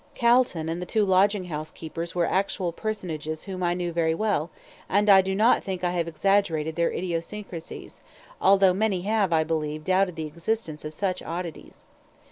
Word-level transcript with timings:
Calton 0.15 0.67
and 0.67 0.81
the 0.81 0.87
two 0.87 1.05
lodging 1.05 1.43
house 1.43 1.69
keepers 1.69 2.15
were 2.15 2.25
actual 2.25 2.71
personages 2.71 3.43
whom 3.43 3.61
I 3.61 3.75
knew 3.75 3.93
very 3.93 4.15
well, 4.15 4.49
and 4.89 5.07
I 5.07 5.21
do 5.21 5.35
not 5.35 5.63
think 5.63 5.83
I 5.83 5.91
have 5.91 6.07
exaggerated 6.07 6.75
their 6.75 6.89
idiosyncracies, 6.89 8.01
although 8.41 8.73
many 8.73 9.01
have, 9.01 9.31
I 9.31 9.43
believe, 9.43 9.83
doubted 9.83 10.15
the 10.15 10.25
existence 10.25 10.83
of 10.85 10.95
such 10.95 11.21
oddities. 11.21 11.85